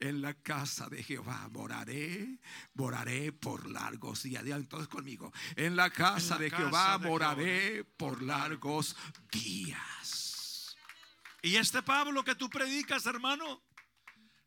[0.00, 2.40] En la casa de Jehová moraré,
[2.74, 4.44] moraré por largos días.
[4.68, 5.32] Todos conmigo.
[5.56, 8.96] En la casa En la de casa Jehová de moraré por largos
[9.30, 10.76] días.
[11.42, 13.62] Y este Pablo que tú predicas, hermano,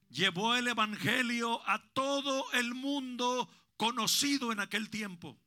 [0.09, 5.39] llevó el Evangelio a todo el mundo conocido en aquel tiempo.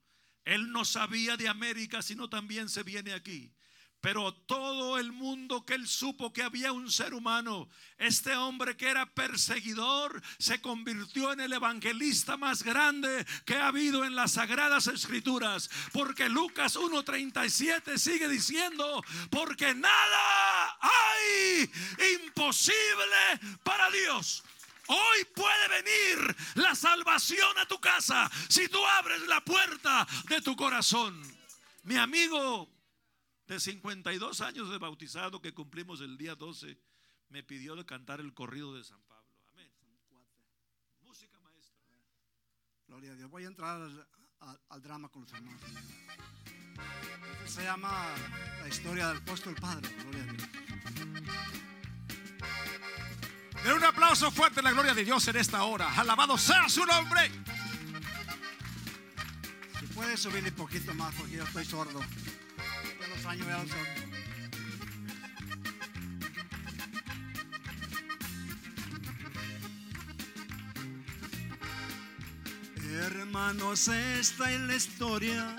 [0.45, 3.53] Él no sabía de América, sino también se viene aquí.
[4.01, 8.89] Pero todo el mundo que él supo que había un ser humano, este hombre que
[8.89, 14.87] era perseguidor, se convirtió en el evangelista más grande que ha habido en las sagradas
[14.87, 15.69] escrituras.
[15.93, 21.71] Porque Lucas 1.37 sigue diciendo, porque nada hay
[22.25, 24.43] imposible para Dios.
[24.87, 30.57] Hoy puede venir la salvación a tu casa si tú abres la puerta de tu
[30.57, 31.21] corazón.
[31.85, 32.80] Mi amigo
[33.51, 36.79] de 52 años de bautizado que cumplimos el día 12
[37.31, 39.29] me pidió de cantar el corrido de San Pablo.
[39.49, 39.69] Amén.
[41.03, 41.77] Música maestra.
[42.87, 43.29] Gloria a Dios.
[43.29, 44.09] Voy a entrar al,
[44.41, 45.61] al- al drama con los hermanos.
[47.47, 48.07] Se llama
[48.63, 49.89] la historia del apóstol Padre.
[50.03, 50.49] Gloria a Dios.
[53.65, 55.93] Den un aplauso fuerte a la gloria de Dios en esta hora.
[55.99, 57.31] Alabado sea su nombre.
[59.81, 62.01] Si puede subirle un poquito más porque yo estoy sordo.
[72.93, 75.57] Hermanos, esta es la historia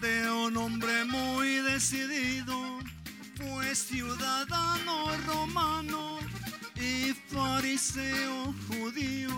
[0.00, 2.80] de un hombre muy decidido.
[3.36, 6.18] Fue ciudadano romano
[6.76, 9.30] y fariseo judío,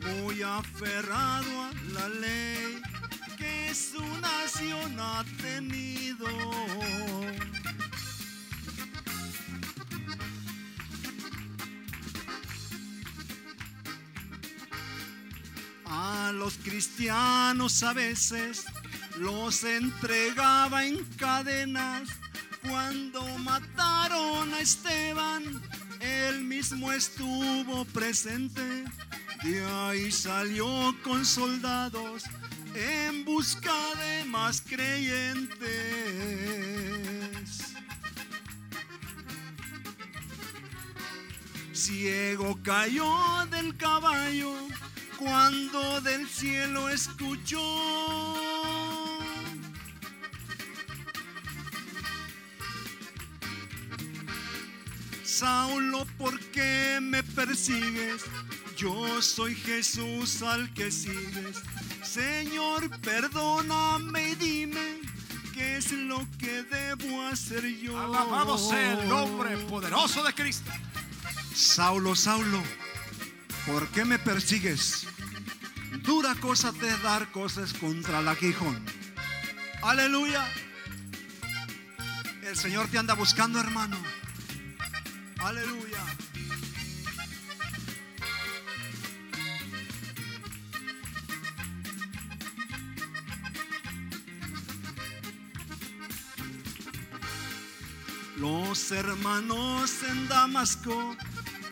[0.00, 2.91] muy aferrado a la ley
[3.74, 6.26] su nación ha tenido.
[15.86, 18.64] A los cristianos a veces
[19.18, 22.08] los entregaba en cadenas.
[22.62, 25.42] Cuando mataron a Esteban,
[26.00, 28.84] él mismo estuvo presente.
[29.42, 32.24] De ahí salió con soldados
[32.74, 35.58] en busca de más creyentes.
[41.72, 44.54] Ciego cayó del caballo
[45.18, 47.60] cuando del cielo escuchó.
[55.24, 58.22] Saulo, ¿por qué me persigues?
[58.76, 61.62] Yo soy Jesús al que sigues.
[62.12, 65.00] Señor, perdóname y dime
[65.54, 67.98] qué es lo que debo hacer yo.
[67.98, 70.70] Alabado sea el nombre poderoso de Cristo.
[71.54, 72.62] Saulo, Saulo,
[73.64, 75.06] ¿por qué me persigues?
[76.02, 78.84] Dura cosa te es dar cosas contra el aguijón.
[79.82, 80.46] Aleluya.
[82.42, 83.96] El Señor te anda buscando, hermano.
[85.38, 86.04] Aleluya.
[98.42, 101.16] Los hermanos en Damasco,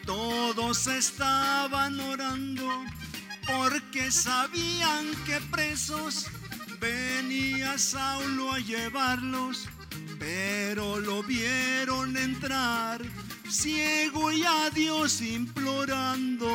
[0.07, 2.85] todos estaban orando
[3.45, 6.29] porque sabían que presos
[6.79, 9.69] venía Saulo a llevarlos,
[10.21, 13.03] pero lo vieron entrar
[13.49, 16.47] ciego y a Dios implorando.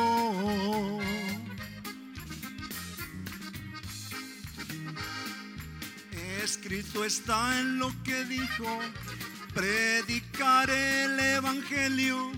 [6.42, 8.80] Escrito está en lo que dijo,
[9.56, 12.30] predicaré el Evangelio,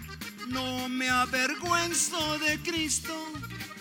[0.47, 3.13] no me avergüenzo de Cristo,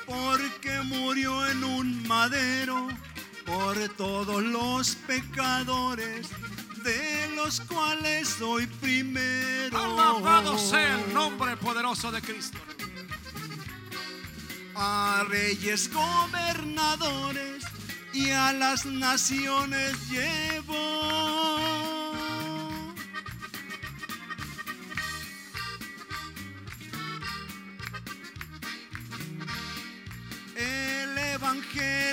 [0.08, 2.88] porque murió en un madero
[3.46, 6.28] por todos los pecadores,
[6.84, 9.78] de los cuales soy primero.
[9.78, 12.58] Alabado sea el nombre poderoso de Cristo.
[14.80, 17.64] a reyes gobernadores
[18.14, 21.07] y a las naciones llevo.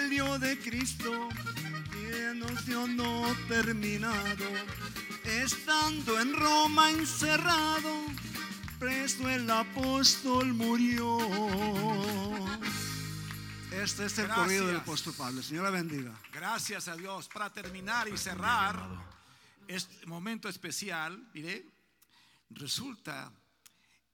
[0.04, 1.28] Evangelio de Cristo
[1.94, 4.44] llenos de no terminado,
[5.24, 8.04] estando en Roma encerrado,
[8.78, 11.18] preso el apóstol murió.
[13.72, 14.36] Este es el Gracias.
[14.36, 15.42] corrido del apóstol Pablo.
[15.42, 16.12] Señor la bendiga.
[16.30, 17.26] Gracias a Dios.
[17.28, 18.76] Para terminar y cerrar
[19.66, 21.64] este momento especial, mire,
[22.50, 23.32] resulta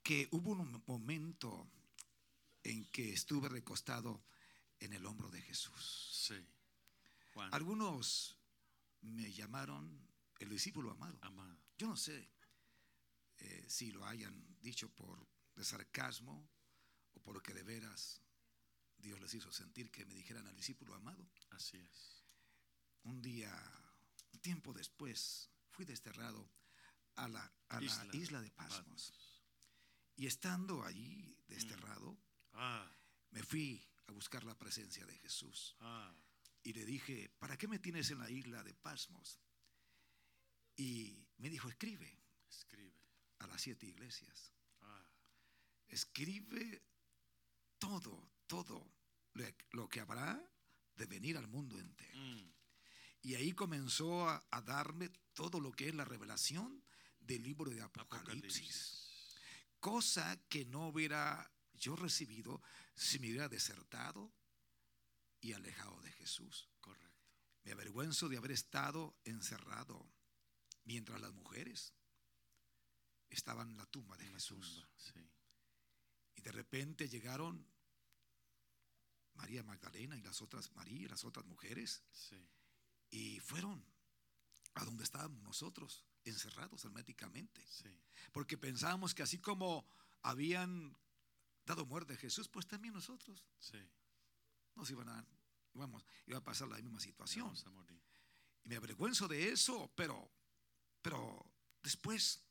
[0.04, 1.66] que hubo un momento
[2.62, 4.22] en que estuve recostado
[4.80, 6.10] en el hombro de Jesús.
[6.12, 6.44] Sí.
[7.34, 8.36] Juan, Algunos
[9.02, 10.08] me llamaron
[10.40, 11.18] el discípulo amado.
[11.22, 11.58] amado.
[11.78, 12.28] Yo no sé
[13.38, 16.48] eh, si lo hayan dicho por de sarcasmo
[17.12, 18.20] o porque de veras
[18.98, 21.30] Dios les hizo sentir que me dijeran al discípulo amado.
[21.50, 22.24] Así es.
[23.04, 23.50] Un día,
[24.32, 26.50] un tiempo después, fui desterrado
[27.16, 29.12] a la, a la isla, de Pasmos.
[30.16, 32.18] Y estando allí desterrado,
[32.52, 32.90] Ah,
[33.30, 35.76] me fui a buscar la presencia de Jesús.
[35.80, 36.14] ah.
[36.62, 39.38] Y le dije, ¿para qué me tienes en la isla de Pasmos?
[40.76, 42.18] Y me dijo, escribe
[42.50, 42.94] Escribe.
[43.38, 44.52] a las siete iglesias.
[44.82, 45.02] Ah,
[45.88, 46.82] Escribe
[47.78, 48.92] todo, todo
[49.72, 50.38] lo que habrá
[50.96, 52.18] de venir al mundo entero.
[52.18, 52.52] mm,
[53.22, 56.84] Y ahí comenzó a, a darme todo lo que es la revelación
[57.20, 58.20] del libro de Apocalipsis.
[58.20, 59.36] Apocalipsis.
[59.80, 61.50] Cosa que no hubiera
[61.80, 62.62] yo recibido
[62.94, 64.32] si me hubiera desertado
[65.40, 66.68] y alejado de Jesús.
[66.80, 67.26] Correcto.
[67.64, 70.06] Me avergüenzo de haber estado encerrado
[70.84, 71.94] mientras las mujeres
[73.30, 74.74] estaban en la tumba de En Jesús.
[74.74, 75.30] tumba, sí.
[76.36, 77.66] Y de repente llegaron
[79.34, 82.36] María Magdalena y las otras María y las otras mujeres Sí.
[83.10, 83.84] y fueron
[84.74, 87.66] a donde estábamos nosotros, encerrados herméticamente.
[87.68, 87.88] Sí.
[88.32, 89.86] Porque pensábamos que así como
[90.22, 90.96] habían
[91.64, 93.78] dado muerte a Jesús, pues también nosotros Sí.
[94.74, 95.24] nos iban a,
[95.74, 97.54] vamos, iba a pasar la misma situación.
[98.64, 100.30] Y me avergüenzo de eso, pero,
[101.02, 101.44] pero
[101.82, 102.42] después,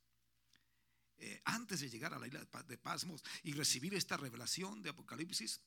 [1.17, 4.81] eh, antes de llegar a la isla de Pa- de Pasmos y recibir esta revelación
[4.81, 5.61] de Apocalipsis,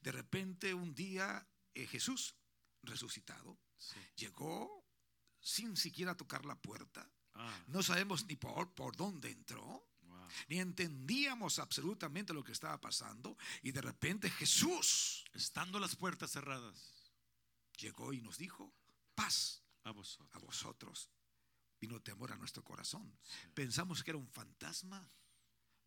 [0.00, 2.34] de repente un día eh, Jesús
[2.82, 3.96] resucitado Sí.
[4.16, 4.84] llegó
[5.40, 7.08] sin siquiera tocar la puerta.
[7.34, 9.88] Ah, No sabemos ni por, por dónde entró.
[10.48, 13.36] Ni entendíamos absolutamente lo que estaba pasando.
[13.62, 17.12] Y de repente Jesús Estando las puertas cerradas
[17.76, 18.74] llegó y nos dijo,
[19.14, 20.34] paz a vosotros.
[20.34, 21.10] a vosotros.
[21.80, 23.16] Vino temor a nuestro corazón.
[23.22, 23.48] Sí.
[23.54, 25.08] Pensamos que era un fantasma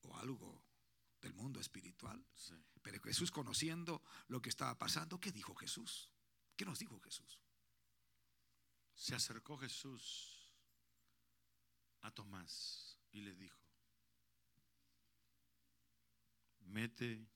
[0.04, 0.64] o algo
[1.22, 2.26] del mundo espiritual.
[2.34, 2.56] Sí.
[2.82, 6.10] Pero Jesús conociendo lo que estaba pasando, ¿qué dijo Jesús?
[6.56, 7.42] ¿Qué nos dijo Jesús?
[8.96, 10.50] Se acercó Jesús
[12.02, 13.60] a Tomás y le dijo,
[16.72, 17.28] mete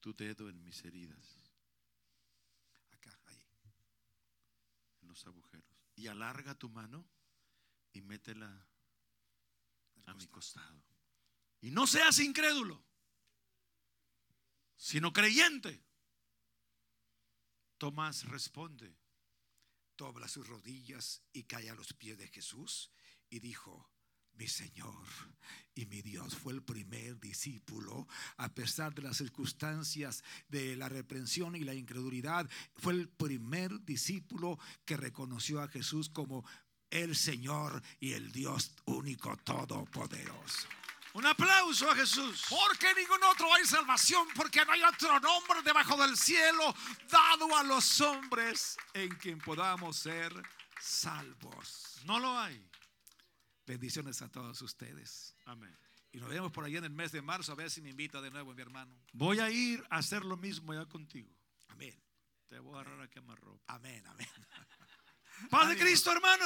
[0.00, 1.52] tu dedo en mis heridas,
[2.90, 3.46] Acá, ahí.
[5.02, 5.66] en los agujeros,
[5.96, 7.08] y alarga tu mano
[7.92, 8.68] y métela
[10.06, 10.66] a mi costado.
[10.68, 10.84] costado.
[11.60, 12.84] Y no seas incrédulo,
[14.76, 15.82] sino creyente.
[17.78, 18.96] Tomás responde,
[19.96, 22.90] dobla sus rodillas y cae a los pies de Jesús
[23.28, 23.90] y dijo,
[24.36, 25.04] mi Señor
[25.76, 28.08] y mi Dios fue el primer discípulo,
[28.38, 34.58] a pesar de las circunstancias de la reprensión y la incredulidad, fue el primer discípulo
[34.86, 36.46] que reconoció a Jesús como
[36.90, 40.66] el Señor y el Dios único todopoderoso.
[41.12, 42.44] un aplauso a Jesús.
[42.48, 46.74] Porque en ningún otro hay salvación, porque no hay otro nombre debajo del cielo
[47.10, 50.32] dado a los hombres en quien podamos ser
[50.78, 52.00] salvos.
[52.04, 52.62] No lo hay.
[53.66, 55.34] Bendiciones a todos ustedes.
[55.44, 55.76] Amén.
[56.12, 58.22] Y nos vemos por allá en el mes de marzo, a ver si me invita
[58.22, 58.96] de nuevo mi hermano.
[59.12, 61.30] Voy a ir a hacer lo mismo ya contigo.
[61.68, 62.00] Amén.
[62.48, 63.64] Te voy a agarrar a quemar ropa.
[63.66, 64.28] Amén, amén.
[65.50, 65.84] Paz de Ánimo.
[65.84, 66.44] Cristo, hermano.